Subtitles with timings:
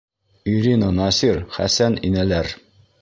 [0.53, 2.51] Ирина, Насир, Хәсән инәләр.